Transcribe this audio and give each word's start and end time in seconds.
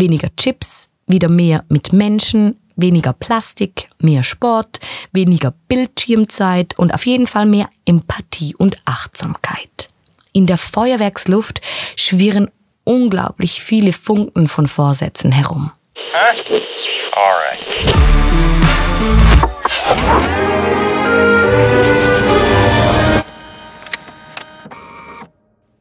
Weniger 0.00 0.28
Chips, 0.36 0.90
wieder 1.08 1.28
mehr 1.28 1.64
mit 1.68 1.92
Menschen, 1.92 2.56
weniger 2.76 3.12
Plastik, 3.12 3.90
mehr 3.98 4.22
Sport, 4.22 4.78
weniger 5.10 5.52
Bildschirmzeit 5.66 6.78
und 6.78 6.94
auf 6.94 7.04
jeden 7.04 7.26
Fall 7.26 7.46
mehr 7.46 7.68
Empathie 7.84 8.54
und 8.54 8.76
Achtsamkeit. 8.84 9.90
In 10.32 10.46
der 10.46 10.56
Feuerwerksluft 10.56 11.60
schwirren 11.96 12.48
unglaublich 12.84 13.60
viele 13.60 13.92
Funken 13.92 14.46
von 14.46 14.68
Vorsätzen 14.68 15.32
herum. 15.32 15.72
Huh? 16.12 16.60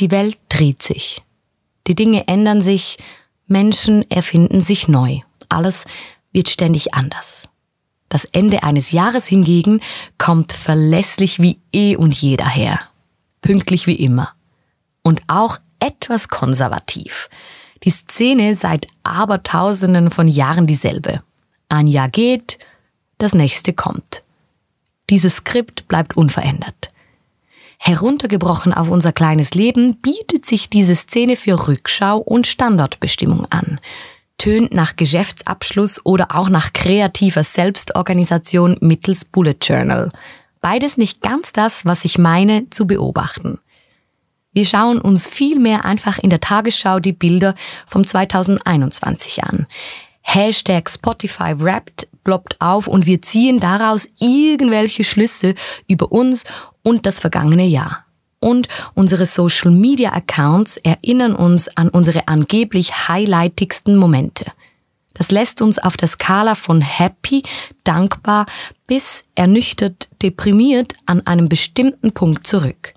Die 0.00 0.10
Welt 0.10 0.38
dreht 0.48 0.82
sich. 0.82 1.22
Die 1.86 1.94
Dinge 1.94 2.26
ändern 2.26 2.60
sich, 2.60 2.98
Menschen 3.50 4.08
erfinden 4.10 4.60
sich 4.60 4.88
neu. 4.88 5.20
Alles 5.48 5.84
wird 6.32 6.48
ständig 6.48 6.94
anders. 6.94 7.48
Das 8.08 8.24
Ende 8.24 8.62
eines 8.62 8.92
Jahres 8.92 9.26
hingegen 9.26 9.80
kommt 10.18 10.52
verlässlich 10.52 11.40
wie 11.40 11.60
eh 11.72 11.96
und 11.96 12.14
je 12.14 12.36
daher. 12.36 12.80
Pünktlich 13.40 13.86
wie 13.86 13.94
immer. 13.94 14.30
Und 15.02 15.22
auch 15.26 15.58
etwas 15.80 16.28
konservativ. 16.28 17.28
Die 17.82 17.90
Szene 17.90 18.54
seit 18.54 18.86
Abertausenden 19.02 20.10
von 20.10 20.28
Jahren 20.28 20.66
dieselbe. 20.66 21.22
Ein 21.68 21.86
Jahr 21.86 22.08
geht, 22.08 22.58
das 23.18 23.34
nächste 23.34 23.72
kommt. 23.72 24.22
Dieses 25.08 25.36
Skript 25.36 25.88
bleibt 25.88 26.16
unverändert. 26.16 26.89
Heruntergebrochen 27.82 28.74
auf 28.74 28.90
unser 28.90 29.10
kleines 29.10 29.54
Leben 29.54 29.96
bietet 30.02 30.44
sich 30.44 30.68
diese 30.68 30.94
Szene 30.94 31.34
für 31.34 31.66
Rückschau 31.66 32.18
und 32.18 32.46
Standortbestimmung 32.46 33.46
an. 33.46 33.80
Tönt 34.36 34.74
nach 34.74 34.96
Geschäftsabschluss 34.96 36.04
oder 36.04 36.36
auch 36.36 36.50
nach 36.50 36.74
kreativer 36.74 37.42
Selbstorganisation 37.42 38.76
mittels 38.82 39.24
Bullet 39.24 39.56
Journal. 39.62 40.12
Beides 40.60 40.98
nicht 40.98 41.22
ganz 41.22 41.52
das, 41.52 41.86
was 41.86 42.04
ich 42.04 42.18
meine 42.18 42.68
zu 42.68 42.86
beobachten. 42.86 43.58
Wir 44.52 44.66
schauen 44.66 45.00
uns 45.00 45.26
vielmehr 45.26 45.86
einfach 45.86 46.18
in 46.18 46.28
der 46.28 46.40
Tagesschau 46.40 47.00
die 47.00 47.14
Bilder 47.14 47.54
vom 47.86 48.06
2021 48.06 49.42
an. 49.42 49.66
Hashtag 50.20 50.90
Spotify 50.90 51.54
Wrapped 51.58 52.08
ploppt 52.24 52.60
auf 52.60 52.86
und 52.86 53.06
wir 53.06 53.22
ziehen 53.22 53.58
daraus 53.58 54.06
irgendwelche 54.18 55.04
Schlüsse 55.04 55.54
über 55.88 56.12
uns 56.12 56.44
und 56.82 57.06
das 57.06 57.20
vergangene 57.20 57.66
Jahr. 57.66 58.04
Und 58.40 58.68
unsere 58.94 59.26
Social 59.26 59.70
Media 59.70 60.12
Accounts 60.12 60.78
erinnern 60.78 61.34
uns 61.34 61.68
an 61.76 61.90
unsere 61.90 62.26
angeblich 62.28 63.08
highlightigsten 63.08 63.96
Momente. 63.96 64.46
Das 65.14 65.30
lässt 65.30 65.60
uns 65.60 65.78
auf 65.78 65.98
der 65.98 66.08
Skala 66.08 66.54
von 66.54 66.80
happy, 66.80 67.42
dankbar 67.84 68.46
bis 68.86 69.26
ernüchtert, 69.34 70.08
deprimiert 70.22 70.94
an 71.04 71.26
einem 71.26 71.48
bestimmten 71.50 72.12
Punkt 72.12 72.46
zurück. 72.46 72.94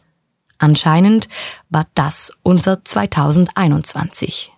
Anscheinend 0.57 1.27
war 1.69 1.87
das 1.95 2.31
unser 2.41 2.85
2021. 2.85 4.53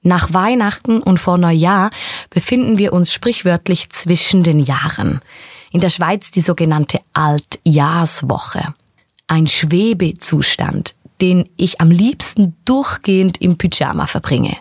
Nach 0.00 0.32
Weihnachten 0.32 1.02
und 1.02 1.18
vor 1.18 1.36
Neujahr 1.36 1.90
befinden 2.30 2.78
wir 2.78 2.94
uns 2.94 3.12
sprichwörtlich 3.12 3.90
zwischen 3.90 4.42
den 4.42 4.60
Jahren. 4.60 5.20
In 5.70 5.80
der 5.80 5.90
Schweiz 5.90 6.30
die 6.30 6.40
sogenannte 6.40 7.00
Altjahrswoche. 7.12 8.74
Ein 9.26 9.46
Schwebezustand, 9.46 10.94
den 11.20 11.48
ich 11.56 11.80
am 11.80 11.90
liebsten 11.90 12.56
durchgehend 12.64 13.40
im 13.40 13.58
Pyjama 13.58 14.06
verbringe. 14.06 14.56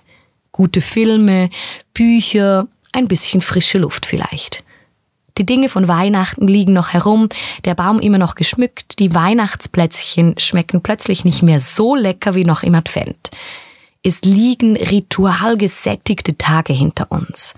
Gute 0.51 0.81
Filme, 0.81 1.49
Bücher, 1.93 2.67
ein 2.91 3.07
bisschen 3.07 3.41
frische 3.41 3.77
Luft 3.77 4.05
vielleicht. 4.05 4.63
Die 5.37 5.45
Dinge 5.45 5.69
von 5.69 5.87
Weihnachten 5.87 6.47
liegen 6.47 6.73
noch 6.73 6.93
herum, 6.93 7.29
der 7.63 7.75
Baum 7.75 7.99
immer 7.99 8.17
noch 8.17 8.33
geschmückt, 8.33 8.97
die 8.97 9.13
Weihnachtsplätzchen 9.13 10.39
schmecken 10.39 10.81
plötzlich 10.81 11.25
nicht 11.25 11.43
mehr 11.43 11.59
so 11.59 11.95
lecker 11.95 12.33
wie 12.33 12.43
noch 12.43 12.63
im 12.63 12.73
Advent. 12.73 13.29
Es 14.01 14.21
liegen 14.21 14.75
ritualgesättigte 14.77 16.37
Tage 16.37 16.73
hinter 16.73 17.11
uns. 17.11 17.53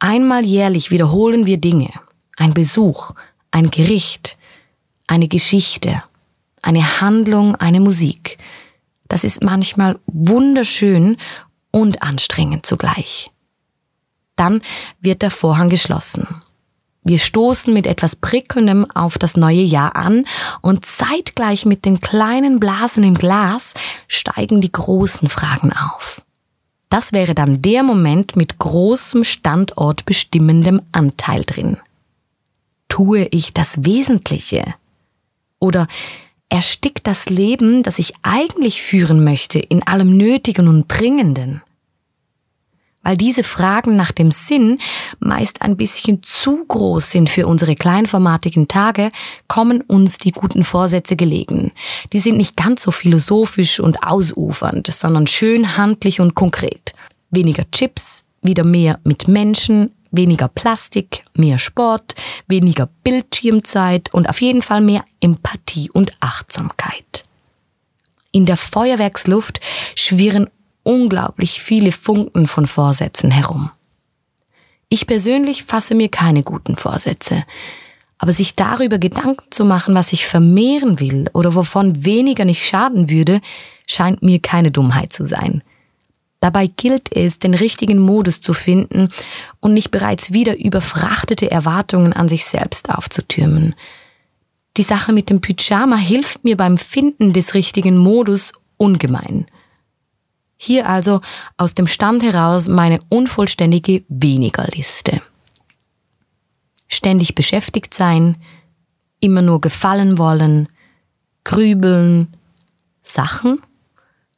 Einmal 0.00 0.44
jährlich 0.44 0.90
wiederholen 0.90 1.46
wir 1.46 1.58
Dinge, 1.58 1.90
ein 2.36 2.54
Besuch, 2.54 3.12
ein 3.50 3.70
Gericht, 3.70 4.38
eine 5.06 5.28
Geschichte, 5.28 6.02
eine 6.62 7.00
Handlung, 7.00 7.56
eine 7.56 7.80
Musik. 7.80 8.38
Das 9.08 9.24
ist 9.24 9.42
manchmal 9.42 9.98
wunderschön 10.06 11.16
und 11.70 12.02
anstrengend 12.02 12.64
zugleich. 12.64 13.30
Dann 14.36 14.62
wird 15.00 15.22
der 15.22 15.30
Vorhang 15.30 15.68
geschlossen. 15.68 16.42
Wir 17.04 17.18
stoßen 17.18 17.74
mit 17.74 17.86
etwas 17.86 18.14
Prickelndem 18.14 18.88
auf 18.92 19.18
das 19.18 19.36
neue 19.36 19.62
Jahr 19.62 19.96
an 19.96 20.24
und 20.60 20.86
zeitgleich 20.86 21.66
mit 21.66 21.84
den 21.84 22.00
kleinen 22.00 22.60
Blasen 22.60 23.02
im 23.02 23.14
Glas 23.14 23.74
steigen 24.06 24.60
die 24.60 24.70
großen 24.70 25.28
Fragen 25.28 25.72
auf. 25.72 26.22
Das 26.88 27.12
wäre 27.12 27.34
dann 27.34 27.60
der 27.60 27.82
Moment 27.82 28.36
mit 28.36 28.58
großem 28.58 29.24
standortbestimmendem 29.24 30.82
Anteil 30.92 31.44
drin 31.44 31.78
tue 32.92 33.26
ich 33.30 33.54
das 33.54 33.86
Wesentliche? 33.86 34.74
Oder 35.58 35.86
erstickt 36.50 37.06
das 37.06 37.30
Leben, 37.30 37.82
das 37.82 37.98
ich 37.98 38.12
eigentlich 38.20 38.82
führen 38.82 39.24
möchte, 39.24 39.58
in 39.58 39.82
allem 39.86 40.14
Nötigen 40.18 40.68
und 40.68 40.88
Dringenden? 40.88 41.62
Weil 43.02 43.16
diese 43.16 43.44
Fragen 43.44 43.96
nach 43.96 44.12
dem 44.12 44.30
Sinn 44.30 44.78
meist 45.20 45.62
ein 45.62 45.78
bisschen 45.78 46.22
zu 46.22 46.66
groß 46.68 47.10
sind 47.10 47.30
für 47.30 47.46
unsere 47.46 47.76
kleinformatigen 47.76 48.68
Tage, 48.68 49.10
kommen 49.48 49.80
uns 49.80 50.18
die 50.18 50.32
guten 50.32 50.62
Vorsätze 50.62 51.16
gelegen. 51.16 51.72
Die 52.12 52.18
sind 52.18 52.36
nicht 52.36 52.56
ganz 52.56 52.82
so 52.82 52.90
philosophisch 52.90 53.80
und 53.80 54.04
ausufernd, 54.04 54.88
sondern 54.88 55.26
schön 55.26 55.78
handlich 55.78 56.20
und 56.20 56.34
konkret. 56.34 56.92
Weniger 57.30 57.64
Chips, 57.72 58.26
wieder 58.42 58.64
mehr 58.64 59.00
mit 59.02 59.28
Menschen, 59.28 59.92
weniger 60.12 60.48
Plastik, 60.48 61.24
mehr 61.34 61.58
Sport, 61.58 62.14
weniger 62.46 62.88
Bildschirmzeit 63.02 64.14
und 64.14 64.28
auf 64.28 64.40
jeden 64.40 64.62
Fall 64.62 64.80
mehr 64.80 65.04
Empathie 65.20 65.90
und 65.90 66.12
Achtsamkeit. 66.20 67.24
In 68.30 68.46
der 68.46 68.56
Feuerwerksluft 68.56 69.60
schwirren 69.96 70.48
unglaublich 70.84 71.60
viele 71.60 71.92
Funken 71.92 72.46
von 72.46 72.66
Vorsätzen 72.66 73.30
herum. 73.30 73.70
Ich 74.88 75.06
persönlich 75.06 75.64
fasse 75.64 75.94
mir 75.94 76.08
keine 76.08 76.42
guten 76.42 76.76
Vorsätze, 76.76 77.44
aber 78.18 78.32
sich 78.32 78.54
darüber 78.54 78.98
Gedanken 78.98 79.50
zu 79.50 79.64
machen, 79.64 79.94
was 79.94 80.12
ich 80.12 80.26
vermehren 80.28 81.00
will 81.00 81.28
oder 81.32 81.54
wovon 81.54 82.04
weniger 82.04 82.44
nicht 82.44 82.64
schaden 82.64 83.10
würde, 83.10 83.40
scheint 83.86 84.22
mir 84.22 84.38
keine 84.40 84.70
Dummheit 84.70 85.12
zu 85.12 85.24
sein. 85.24 85.62
Dabei 86.42 86.66
gilt 86.66 87.14
es, 87.16 87.38
den 87.38 87.54
richtigen 87.54 88.00
Modus 88.00 88.40
zu 88.40 88.52
finden 88.52 89.10
und 89.60 89.74
nicht 89.74 89.92
bereits 89.92 90.32
wieder 90.32 90.58
überfrachtete 90.58 91.48
Erwartungen 91.48 92.12
an 92.12 92.28
sich 92.28 92.44
selbst 92.44 92.90
aufzutürmen. 92.90 93.76
Die 94.76 94.82
Sache 94.82 95.12
mit 95.12 95.30
dem 95.30 95.40
Pyjama 95.40 95.94
hilft 95.94 96.42
mir 96.42 96.56
beim 96.56 96.78
Finden 96.78 97.32
des 97.32 97.54
richtigen 97.54 97.96
Modus 97.96 98.52
ungemein. 98.76 99.46
Hier 100.56 100.88
also 100.88 101.20
aus 101.58 101.74
dem 101.74 101.86
Stand 101.86 102.24
heraus 102.24 102.66
meine 102.66 103.00
unvollständige 103.08 104.02
Wenigerliste. 104.08 105.22
Ständig 106.88 107.36
beschäftigt 107.36 107.94
sein, 107.94 108.36
immer 109.20 109.42
nur 109.42 109.60
gefallen 109.60 110.18
wollen, 110.18 110.68
grübeln, 111.44 112.36
Sachen, 113.04 113.62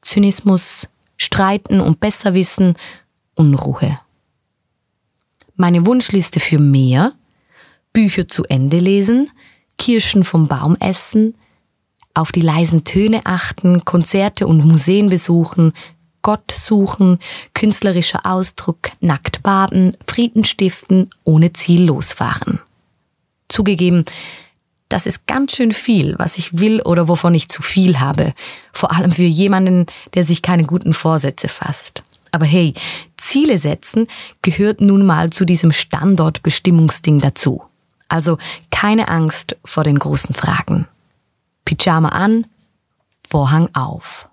Zynismus, 0.03 0.87
Streiten 1.17 1.81
und 1.81 2.01
Besserwissen, 2.01 2.77
Unruhe. 3.35 3.99
Meine 5.57 5.87
Wunschliste 5.87 6.41
für 6.41 6.59
mehr, 6.59 7.13
Bücher 7.93 8.29
zu 8.29 8.45
Ende 8.45 8.79
lesen, 8.79 9.31
Kirschen 9.79 10.25
vom 10.25 10.49
Baum 10.49 10.77
essen, 10.77 11.35
auf 12.13 12.33
die 12.33 12.41
leisen 12.41 12.85
Töne 12.85 13.23
achten, 13.25 13.85
Konzerte 13.85 14.47
und 14.47 14.65
Museen 14.65 15.09
besuchen, 15.09 15.73
Gott 16.23 16.53
suchen, 16.53 17.19
künstlerischer 17.53 18.25
Ausdruck, 18.25 18.93
nackt 19.01 19.43
baden, 19.43 19.97
Frieden 20.07 20.45
stiften, 20.45 21.11
ohne 21.25 21.53
Ziel 21.53 21.85
losfahren. 21.85 22.61
Zugegeben, 23.49 24.05
das 24.89 25.07
ist 25.07 25.27
ganz 25.27 25.57
schön 25.57 25.73
viel, 25.73 26.15
was 26.19 26.39
ich 26.39 26.59
will 26.59 26.81
oder 26.83 27.09
wovon 27.09 27.35
ich 27.35 27.49
zu 27.49 27.63
viel 27.63 28.01
habe. 28.01 28.35
Vor 28.73 28.93
allem 28.93 29.13
für 29.13 29.23
jemanden, 29.23 29.87
der 30.15 30.25
sich 30.25 30.43
keine 30.43 30.65
guten 30.65 30.93
Vorsätze 30.93 31.49
fasst. 31.49 32.05
Aber 32.31 32.47
hey, 32.47 32.75
Ziele 33.17 33.59
setzen 33.59 34.09
gehört 34.43 34.81
nun 34.81 35.07
mal 35.07 35.31
zu 35.31 35.45
diesem 35.45 35.73
Standortbestimmungsding 35.73 37.21
dazu. 37.21 37.63
Also 38.09 38.39
keine 38.71 39.09
Angst 39.09 39.57
vor 39.65 39.85
den 39.85 39.99
großen 39.99 40.35
Fragen. 40.35 40.87
Pyjama 41.65 42.11
an, 42.11 42.47
Vorhang 43.27 43.71
auf. 43.75 44.29